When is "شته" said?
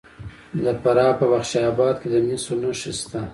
2.99-3.21